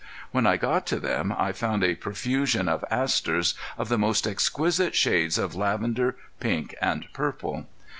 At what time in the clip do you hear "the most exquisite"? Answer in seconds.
3.87-4.95